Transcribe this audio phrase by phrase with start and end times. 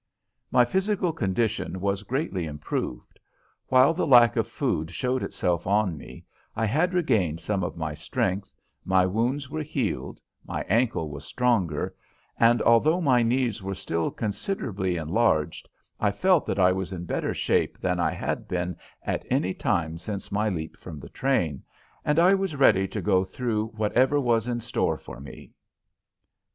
[0.49, 3.19] My physical condition was greatly improved.
[3.67, 7.93] While the lack of food showed itself on me, I had regained some of my
[7.93, 8.51] strength,
[8.83, 11.93] my wounds were healed, my ankle was stronger,
[12.39, 15.69] and, although my knees were still considerably enlarged,
[15.99, 19.99] I felt that I was in better shape than I had been at any time
[19.99, 21.61] since my leap from the train,
[22.03, 25.53] and I was ready to go through whatever was in store for me.